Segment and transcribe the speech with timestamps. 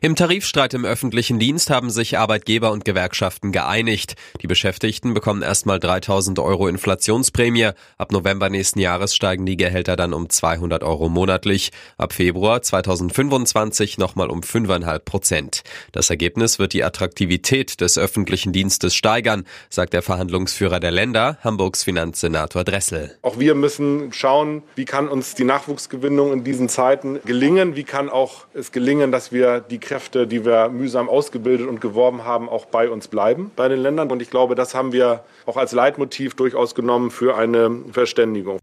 [0.00, 4.14] Im Tarifstreit im öffentlichen Dienst haben sich Arbeitgeber und Gewerkschaften geeinigt.
[4.42, 7.70] Die Beschäftigten bekommen erstmal 3000 Euro Inflationsprämie.
[7.96, 11.70] Ab November nächsten Jahres steigen die Gehälter dann um 200 Euro monatlich.
[11.96, 15.62] Ab Februar 2025 nochmal um 5,5 Prozent.
[15.92, 21.84] Das Ergebnis wird die Attraktivität des öffentlichen Dienstes steigern, sagt der Verhandlungsführer der Länder, Hamburgs
[21.84, 23.16] Finanzsenator Dressel.
[23.22, 27.76] Auch wir müssen schauen, wie kann uns die Nachwuchsgewinnung in diesen Zeiten gelingen?
[27.76, 32.24] Wie kann auch es gelingen, dass wir die Kräfte, die wir mühsam ausgebildet und geworben
[32.24, 34.10] haben, auch bei uns bleiben, bei den Ländern.
[34.10, 38.58] Und ich glaube, das haben wir auch als Leitmotiv durchaus genommen für eine Verständigung.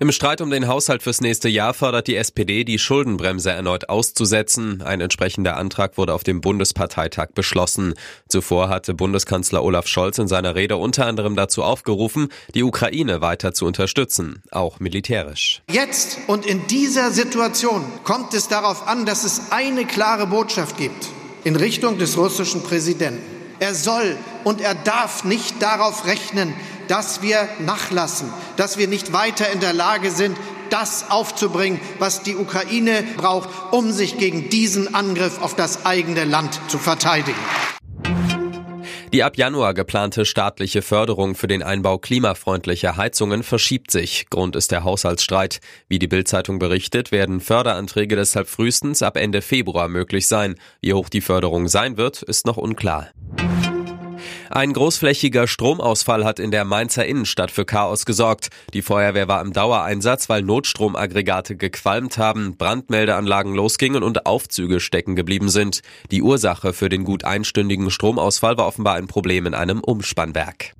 [0.00, 4.82] Im Streit um den Haushalt fürs nächste Jahr fordert die SPD, die Schuldenbremse erneut auszusetzen.
[4.82, 7.94] Ein entsprechender Antrag wurde auf dem Bundesparteitag beschlossen.
[8.28, 13.54] Zuvor hatte Bundeskanzler Olaf Scholz in seiner Rede unter anderem dazu aufgerufen, die Ukraine weiter
[13.54, 15.62] zu unterstützen, auch militärisch.
[15.70, 21.08] Jetzt und in dieser Situation kommt es darauf an, dass es eine klare Botschaft gibt
[21.44, 23.22] in Richtung des russischen Präsidenten.
[23.60, 26.52] Er soll und er darf nicht darauf rechnen,
[26.88, 30.36] dass wir nachlassen, dass wir nicht weiter in der Lage sind,
[30.70, 36.60] das aufzubringen, was die Ukraine braucht, um sich gegen diesen Angriff auf das eigene Land
[36.68, 37.38] zu verteidigen.
[39.14, 44.26] Die ab Januar geplante staatliche Förderung für den Einbau klimafreundlicher Heizungen verschiebt sich.
[44.28, 45.60] Grund ist der Haushaltsstreit.
[45.86, 50.56] Wie die Bildzeitung berichtet, werden Förderanträge deshalb frühestens ab Ende Februar möglich sein.
[50.80, 53.10] Wie hoch die Förderung sein wird, ist noch unklar.
[54.50, 58.48] Ein großflächiger Stromausfall hat in der Mainzer Innenstadt für Chaos gesorgt.
[58.72, 65.48] Die Feuerwehr war im Dauereinsatz, weil Notstromaggregate gequalmt haben, Brandmeldeanlagen losgingen und Aufzüge stecken geblieben
[65.48, 65.82] sind.
[66.10, 70.74] Die Ursache für den gut einstündigen Stromausfall war offenbar ein Problem in einem Umspannwerk.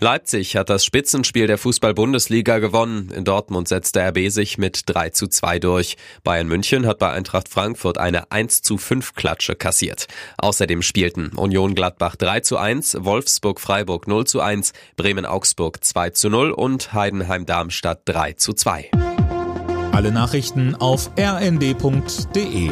[0.00, 3.10] Leipzig hat das Spitzenspiel der Fußball-Bundesliga gewonnen.
[3.14, 5.96] In Dortmund setzte RB sich mit 3 zu 2 durch.
[6.22, 10.06] Bayern München hat bei Eintracht Frankfurt eine 1 zu 5 Klatsche kassiert.
[10.38, 16.10] Außerdem spielten Union Gladbach 3 zu 1, Wolfsburg Freiburg 0 zu 1, Bremen Augsburg 2
[16.10, 18.90] zu 0 und Heidenheim Darmstadt 3 zu 2.
[19.92, 22.70] Alle Nachrichten auf rnd.de